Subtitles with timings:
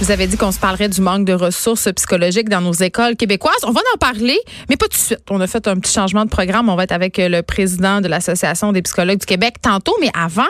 [0.00, 3.64] Vous avais dit qu'on se parlerait du manque de ressources psychologiques dans nos écoles québécoises.
[3.64, 4.38] On va en parler,
[4.70, 5.18] mais pas tout de suite.
[5.28, 6.68] On a fait un petit changement de programme.
[6.68, 10.10] On va être avec euh, le président de l'Association des psychologues du Québec tantôt, mais
[10.14, 10.46] avant,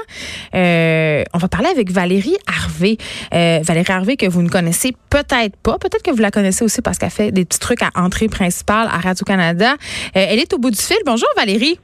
[0.55, 2.99] euh, on va parler avec Valérie Harvey.
[3.33, 5.79] Euh, Valérie Harvey que vous ne connaissez peut-être pas.
[5.79, 8.89] Peut-être que vous la connaissez aussi parce qu'elle fait des petits trucs à entrée principale
[8.89, 9.73] à Radio-Canada.
[9.73, 10.99] Euh, elle est au bout du fil.
[11.07, 11.79] Bonjour Valérie.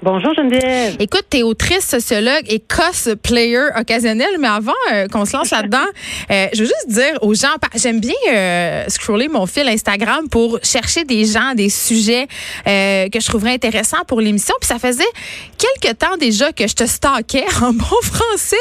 [0.00, 0.94] Bonjour Geneviève.
[1.00, 5.78] Écoute, t'es autrice, sociologue et cosplayer occasionnel, mais avant euh, qu'on se lance là-dedans,
[6.30, 10.60] euh, je veux juste dire aux gens, j'aime bien euh, scroller mon fil Instagram pour
[10.62, 12.28] chercher des gens, des sujets
[12.68, 14.54] euh, que je trouverais intéressants pour l'émission.
[14.60, 15.02] Puis ça faisait
[15.58, 18.56] quelques temps déjà que je te stalkais en bon français,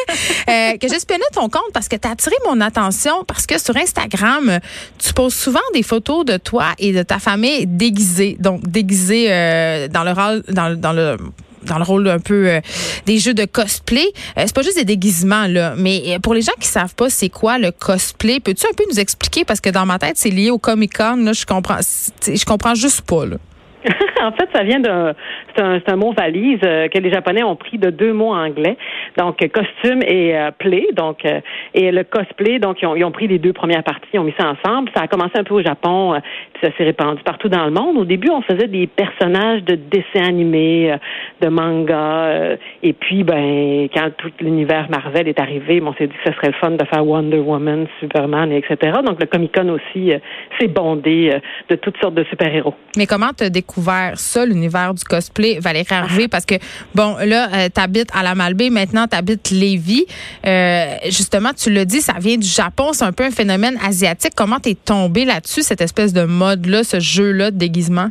[0.49, 4.57] euh, que j'espionnais ton compte parce que t'as attiré mon attention parce que sur Instagram,
[4.97, 9.87] tu poses souvent des photos de toi et de ta famille déguisées, donc déguisées euh,
[9.87, 11.17] dans le rôle, dans, dans le
[11.63, 12.61] dans le rôle un peu euh,
[13.05, 14.05] des jeux de cosplay.
[14.37, 17.09] Euh, c'est pas juste des déguisements là, mais euh, pour les gens qui savent pas
[17.09, 19.45] c'est quoi le cosplay, peux-tu un peu nous expliquer?
[19.45, 22.75] Parce que dans ma tête c'est lié au Comic Con là, je comprends je comprends
[22.75, 23.37] juste pas là.
[24.21, 25.13] en fait, ça vient d'un
[25.59, 28.77] un, mot valise euh, que les Japonais ont pris de deux mots anglais,
[29.17, 31.25] donc euh, costume et euh, play, donc
[31.73, 34.47] et le cosplay, donc ils ont, pris les deux premières parties, ils ont mis ça
[34.47, 34.89] ensemble.
[34.95, 36.19] Ça a commencé un peu au Japon,
[36.53, 37.97] puis ça s'est répandu partout dans le monde.
[37.97, 40.95] Au début, on faisait des personnages de dessins animés,
[41.41, 46.13] de mangas, euh, et puis ben quand tout l'univers Marvel est arrivé, on s'est dit
[46.23, 48.99] que ce serait le fun de faire Wonder Woman, Superman, et etc.
[49.05, 50.11] Donc le Comic Con aussi
[50.59, 51.33] s'est bondé
[51.69, 52.75] de toutes sortes de super héros.
[52.95, 56.55] Mais comment t'as découvert ça l'univers du cosplay Valérie Harvey parce que
[56.95, 60.05] bon là euh, t'habites à la Malbaie, maintenant t'habites Lévis.
[60.45, 64.33] Euh, justement, tu l'as dit, ça vient du Japon, c'est un peu un phénomène asiatique.
[64.35, 68.09] Comment t'es tombé là-dessus cette espèce de mode là, ce jeu là de déguisement?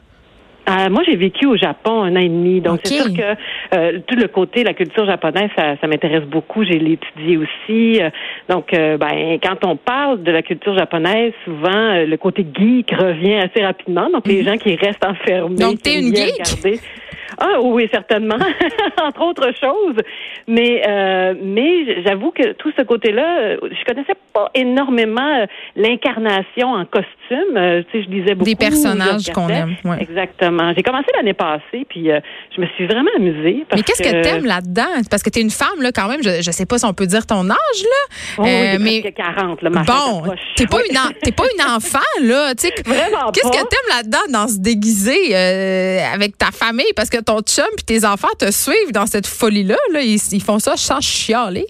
[0.69, 4.00] Euh, moi, j'ai vécu au Japon un an et demi, donc c'est sûr que euh,
[4.06, 6.65] tout le côté, la culture japonaise, ça, ça m'intéresse beaucoup.
[6.65, 8.03] J'ai l'étudié aussi.
[8.03, 8.10] Euh,
[8.49, 12.91] donc, euh, ben, quand on parle de la culture japonaise, souvent euh, le côté geek
[12.91, 14.10] revient assez rapidement.
[14.10, 15.50] Donc, les gens qui restent enfermés.
[15.50, 15.59] Mhm.
[15.59, 16.32] Donc, t'es une geek?
[16.32, 16.81] regarder.
[17.38, 18.36] Ah oui, certainement,
[19.02, 19.97] entre autres choses.
[20.47, 25.46] Mais euh, mais j'avoue que tout ce côté-là, je connaissais pas énormément euh,
[25.76, 27.56] l'incarnation en costume.
[27.56, 28.50] Euh, tu sais, je lisais beaucoup.
[28.50, 29.98] Des personnages qu'on aime, ouais.
[30.00, 30.72] Exactement.
[30.76, 32.20] J'ai commencé l'année passée, puis euh,
[32.54, 33.64] je me suis vraiment amusée.
[33.69, 35.02] parce Mais qu'est-ce que, que t'aimes là-dedans?
[35.10, 37.06] Parce que t'es une femme là quand même, je, je sais pas si on peut
[37.06, 38.16] dire ton âge là.
[38.38, 40.22] Oh, oui, mais presque 40, là, Bon,
[40.54, 42.75] t'es pas une t'es pas une enfant là, tu sais.
[42.86, 46.92] Vraiment Qu'est-ce que t'aimes là-dedans dans se déguiser avec ta famille?
[46.94, 50.20] Parce que ton chum puis tes enfants te suivent dans cette folie là, là ils,
[50.32, 51.66] ils font ça sans chialer.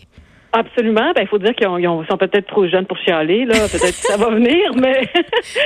[0.58, 1.12] Absolument.
[1.14, 3.44] Ben, il faut dire qu'ils ont- ils ont- sont peut-être trop jeunes pour chialer.
[3.44, 5.00] Là, peut-être que ça va venir, mais.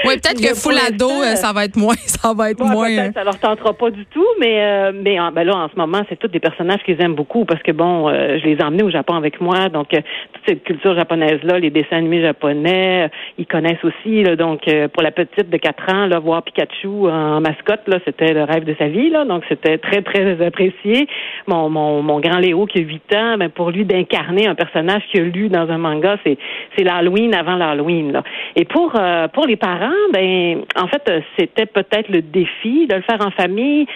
[0.04, 2.70] Oui, peut-être que pour full ado, euh, ça va être moins, ça va être Ouais,
[2.72, 2.88] moins.
[2.96, 5.76] peut-être, ça leur tentera pas du tout, mais euh, mais en- ben là en ce
[5.76, 8.62] moment c'est tous des personnages qu'ils aiment beaucoup parce que bon, euh, je les ai
[8.64, 10.00] emmenés au Japon avec moi, donc euh,
[10.32, 13.08] toute cette culture japonaise là, les dessins animés japonais, euh,
[13.38, 16.88] ils connaissent aussi là, donc euh, pour la petite de 4 ans là, voir Pikachu
[17.08, 21.06] en mascotte là, c'était le rêve de sa vie là, donc c'était très très apprécié.
[21.46, 24.79] Mon mon mon grand Léo qui a 8 ans, ben pour lui d'incarner un personnage
[25.10, 26.38] qu'il a lu dans un manga, c'est
[26.76, 28.22] c'est l'Halloween avant l'Halloween.
[28.56, 32.96] Et pour euh, pour les parents, ben en fait euh, c'était peut-être le défi de
[32.96, 33.86] le faire en famille,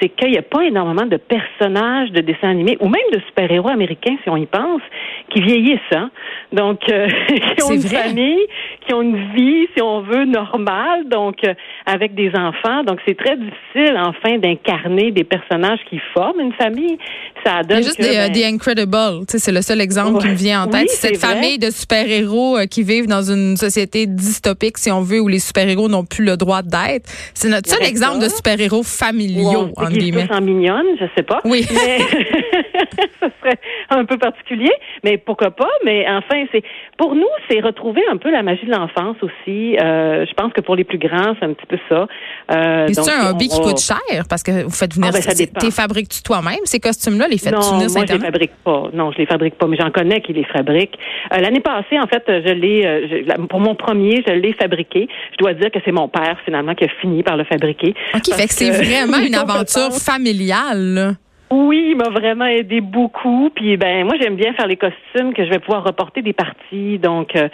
[0.00, 3.68] c'est qu'il n'y a pas énormément de personnages de dessins animés ou même de super-héros
[3.68, 4.82] américains si on y pense
[5.30, 6.10] qui vieillissent hein.
[6.52, 7.06] Donc euh,
[7.56, 8.08] qui ont C'est une vrai.
[8.08, 8.46] famille,
[8.86, 11.54] qui ont une vie si on veut normale, donc euh,
[11.86, 16.98] avec des enfants, donc c'est très difficile enfin d'incarner des personnages qui forment une famille.
[17.44, 20.20] Ça donne juste que, des, euh, ben, The Incredible, tu sais, c'est le seul exemple
[20.20, 20.88] qui me vient en tête.
[20.90, 21.34] Cette vrai.
[21.34, 25.38] famille de super-héros euh, qui vivent dans une société dystopique, si on veut, où les
[25.38, 27.10] super-héros n'ont plus le droit d'être.
[27.34, 28.26] C'est notre seul exemple ça.
[28.26, 30.32] de super-héros familiaux, déguise guillemets.
[30.32, 31.40] en mignonne, je sais pas.
[31.44, 31.66] Oui.
[31.72, 31.98] Mais
[33.20, 33.58] ce serait
[33.90, 34.72] un peu particulier,
[35.04, 35.70] mais pourquoi pas?
[35.84, 36.62] Mais enfin, c'est
[36.98, 39.76] pour nous, c'est retrouver un peu la magie de l'enfance aussi.
[39.78, 42.06] Euh, je pense que pour les plus grands, c'est un petit peu ça.
[42.54, 45.10] Euh, c'est un hobby on qui coûte cher parce que vous faites venir.
[45.10, 45.32] Ah, ben, ça.
[45.34, 48.84] T'es fabriques-tu toi-même ces costumes-là, les faites-tu Non, moi je les fabrique pas.
[48.92, 50.98] Non, je les fabrique pas, mais j'en connais qui les fabriquent.
[51.32, 55.08] Euh, L'année passée, en fait, je l'ai euh, pour mon premier, je l'ai fabriqué.
[55.32, 57.94] Je dois dire que c'est mon père finalement qui a fini par le fabriquer.
[58.14, 60.94] OK, fait que c'est vraiment une aventure familiale.
[60.94, 61.12] là.
[61.52, 63.50] Oui, il m'a vraiment aidé beaucoup.
[63.54, 66.98] Puis ben moi j'aime bien faire les costumes que je vais pouvoir reporter des parties.
[66.98, 67.48] Donc euh,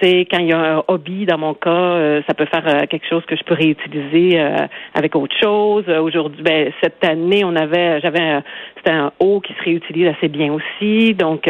[0.00, 2.86] sais, quand il y a un hobby, dans mon cas, euh, ça peut faire euh,
[2.88, 4.56] quelque chose que je peux réutiliser euh,
[4.94, 5.84] avec autre chose.
[5.88, 8.40] Aujourd'hui, ben, cette année, on avait, j'avais,
[8.76, 11.14] c'était un haut qui se réutilise assez bien aussi.
[11.14, 11.48] Donc,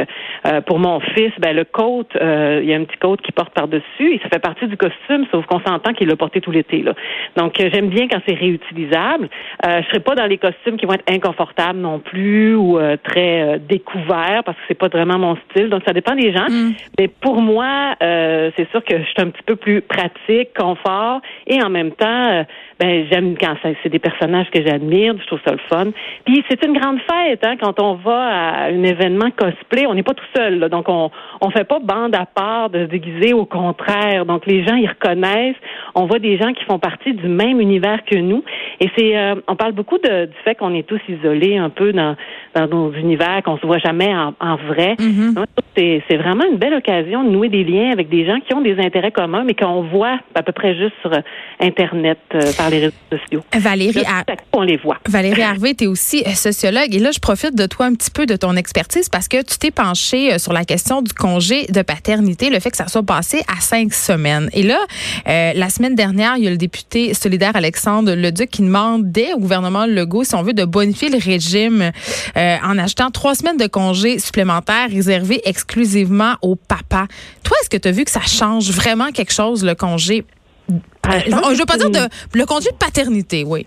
[0.67, 4.15] pour mon fils, ben, le coat, il y a un petit coat qui porte par-dessus
[4.15, 6.94] et ça fait partie du costume, sauf qu'on s'entend qu'il l'a porté tout l'été, là.
[7.37, 9.29] Donc, j'aime bien quand c'est réutilisable.
[9.65, 14.43] je serai pas dans les costumes qui vont être inconfortables non plus ou très découverts
[14.44, 15.69] parce que c'est pas vraiment mon style.
[15.69, 16.49] Donc, ça dépend des gens.
[16.49, 16.73] Mm.
[16.99, 21.20] Mais pour moi, euh, c'est sûr que je suis un petit peu plus pratique, confort,
[21.46, 22.44] et en même temps, euh,
[22.81, 25.90] ben j'aime quand c'est des personnages que j'admire, je trouve ça le fun.
[26.25, 30.02] Puis c'est une grande fête, hein, quand on va à un événement cosplay, on n'est
[30.02, 33.32] pas tout seul, là, donc on on fait pas bande à part de se déguiser,
[33.34, 34.26] au contraire.
[34.26, 35.56] Donc les gens ils reconnaissent,
[35.94, 38.43] on voit des gens qui font partie du même univers que nous,
[38.81, 41.93] et c'est, euh, on parle beaucoup de, du fait qu'on est tous isolés un peu
[41.93, 42.17] dans
[42.55, 44.94] dans nos univers, qu'on se voit jamais en, en vrai.
[44.99, 45.44] Mm-hmm.
[45.76, 48.61] C'est c'est vraiment une belle occasion de nouer des liens avec des gens qui ont
[48.61, 51.21] des intérêts communs, mais qu'on voit à peu près juste sur euh,
[51.61, 53.43] Internet, euh, par les réseaux sociaux.
[53.55, 54.05] Valérie,
[54.53, 54.99] on les voit.
[55.09, 56.95] Valérie Harvey, tu es aussi euh, sociologue.
[56.95, 59.59] Et là, je profite de toi un petit peu de ton expertise parce que tu
[59.59, 63.43] t'es penchée sur la question du congé de paternité, le fait que ça soit passé
[63.49, 64.49] à cinq semaines.
[64.53, 64.79] Et là,
[65.27, 69.87] la semaine dernière, il y a le député solidaire Alexandre Leduc qui demandait au gouvernement
[69.87, 71.91] Legault, si on veut, de bonifier le régime
[72.37, 77.07] en achetant trois semaines de congés supplémentaires réservés exclusivement aux papas.
[77.43, 80.25] Toi, est-ce que tu as vu que ça change vraiment quelque chose, le congé?
[81.03, 83.67] Ah, je ne veux pas dire de, le congé de paternité, oui.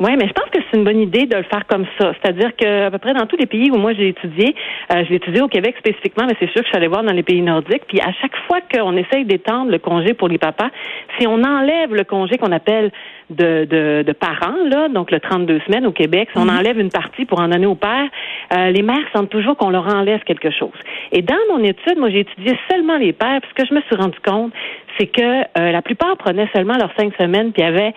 [0.00, 2.12] Oui, mais je pense que c'est une bonne idée de le faire comme ça.
[2.20, 4.56] C'est-à-dire qu'à peu près dans tous les pays où moi j'ai étudié,
[4.92, 7.12] euh, j'ai étudié au Québec spécifiquement, mais c'est sûr que je suis allée voir dans
[7.12, 7.84] les pays nordiques.
[7.86, 10.70] Puis à chaque fois qu'on essaye d'étendre le congé pour les papas,
[11.18, 12.90] si on enlève le congé qu'on appelle
[13.32, 16.58] de, de, de, parents, là, donc le 32 semaines au Québec, si on mhm.
[16.58, 18.08] enlève une partie pour en donner au père,
[18.54, 20.70] euh, les mères sentent toujours qu'on leur enlève quelque chose.
[21.10, 23.80] Et dans mon étude, moi j'ai étudié seulement les pères, puis ce que je me
[23.82, 24.52] suis rendu compte,
[24.98, 27.94] c'est que euh, la plupart prenaient seulement leurs cinq semaines, puis avaient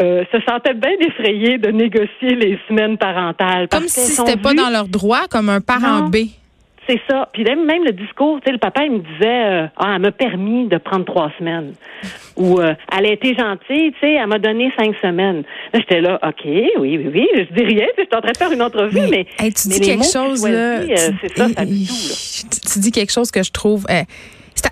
[0.00, 3.68] euh, se sentaient bien effrayés de négocier les semaines parentales.
[3.68, 6.16] Comme si c'était pas dans leur droit, comme un parent B.
[6.88, 7.28] C'est ça.
[7.32, 10.02] Puis même, même le discours, tu sais, le papa, il me disait, euh, ah, elle
[10.02, 11.74] m'a permis de prendre trois semaines.
[12.36, 15.44] Ou, euh, elle a été gentille, tu sais, elle m'a donné cinq semaines.
[15.72, 18.36] Là, j'étais là, OK, oui, oui, oui, je dis rien, je suis en train de
[18.36, 19.26] faire une entrevue, mais.
[19.38, 20.80] tu dis quelque chose, là.
[21.20, 23.86] c'est ça, ça dit tout, Tu dis quelque chose que je trouve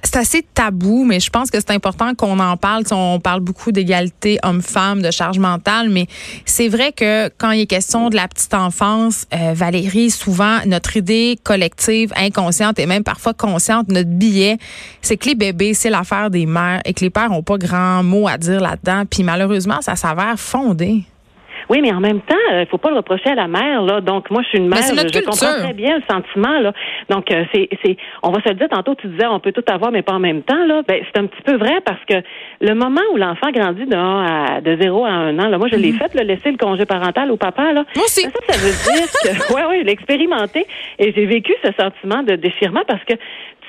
[0.03, 2.85] c'est assez tabou, mais je pense que c'est important qu'on en parle.
[2.91, 6.07] On parle beaucoup d'égalité homme-femme, de charge mentale, mais
[6.45, 10.97] c'est vrai que quand il est question de la petite enfance, euh, Valérie, souvent notre
[10.97, 14.59] idée collective, inconsciente et même parfois consciente, notre billet,
[15.03, 18.03] c'est que les bébés, c'est l'affaire des mères et que les pères n'ont pas grand
[18.03, 19.05] mot à dire là-dedans.
[19.09, 21.05] Puis malheureusement, ça s'avère fondé.
[21.71, 24.01] Oui, mais en même temps, il euh, faut pas le reprocher à la mère, là.
[24.01, 26.73] Donc, moi, je suis une mère, je, comprends très bien le sentiment, là.
[27.09, 29.63] Donc, euh, c'est, c'est, on va se le dire tantôt, tu disais, on peut tout
[29.69, 30.83] avoir, mais pas en même temps, là.
[30.89, 32.15] Ben, c'est un petit peu vrai parce que
[32.61, 35.77] le moment où l'enfant grandit de, à, de 0 à 1 an, là, moi, je
[35.77, 35.99] l'ai mhm.
[35.99, 37.85] fait, le laisser le congé parental au papa, là.
[37.95, 38.23] Moi aussi.
[38.23, 40.67] Ça, ça veut dire que, ouais, ouais, l'expérimenter.
[40.99, 43.15] Et j'ai vécu ce sentiment de déchirement parce que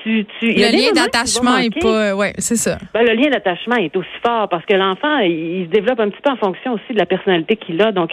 [0.04, 2.78] le lien d'attachement est pas, ouais, c'est ça.
[2.94, 6.20] Ben, le lien d'attachement est aussi fort parce que l'enfant, il, se développe un petit
[6.22, 7.92] peu en fonction aussi de la personnalité qu'il a.
[7.92, 8.12] Donc,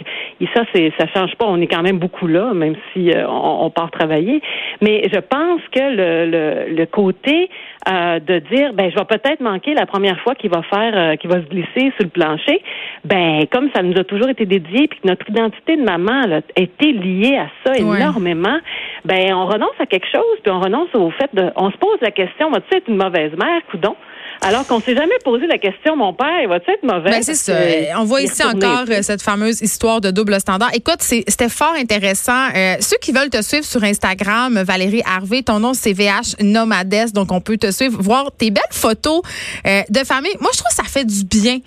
[0.53, 1.45] ça, c'est, ça change pas.
[1.45, 4.41] On est quand même beaucoup là, même si euh, on, part travailler.
[4.81, 7.49] Mais je pense que le, le, côté
[7.87, 11.15] euh, de dire, ben, je vais peut-être manquer la première fois qu'il va faire, euh,
[11.15, 12.61] qu'il va se glisser sur le plancher.
[13.05, 16.41] Ben, comme ça nous a toujours été dédié, puis que notre identité de maman a
[16.55, 18.59] été liée à ça énormément.
[19.05, 21.97] Ben, on renonce à quelque chose, puis on renonce au fait de, on se pose
[22.01, 23.95] la question, vas-tu être une mauvaise mère, coudon?
[24.41, 27.09] Alors qu'on s'est jamais posé la question, mon père, va-tu être mauvais?
[27.09, 27.53] Ben, c'est ça.
[27.97, 30.69] On voit ici encore euh, cette fameuse histoire de double standard.
[30.73, 32.47] Écoute, c'était fort intéressant.
[32.55, 37.11] Euh, ceux qui veulent te suivre sur Instagram, Valérie Harvey, ton nom c'est VH Nomades,
[37.13, 39.21] donc on peut te suivre, voir tes belles photos
[39.67, 40.35] euh, de famille.
[40.39, 41.59] Moi, je trouve que ça fait du bien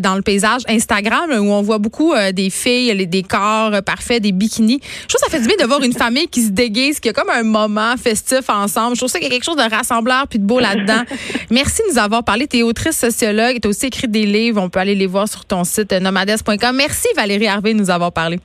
[0.00, 4.80] dans le paysage Instagram où on voit beaucoup des filles, les décors parfaits, des bikinis.
[4.82, 7.08] Je trouve que ça fait du bien de voir une famille qui se déguise, qui
[7.08, 8.96] a comme un moment festif ensemble.
[8.96, 11.02] Je trouve ça qu'il y a quelque chose de rassembleur puis de beau là-dedans.
[11.50, 12.46] Merci de nous avoir avoir parlé.
[12.46, 14.60] Tu es autrice sociologue, tu as aussi écrit des livres.
[14.60, 16.76] On peut aller les voir sur ton site nomades.com.
[16.76, 18.38] Merci Valérie Harvey de nous avoir parlé.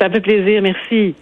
[0.00, 1.14] Ça fait plaisir, merci.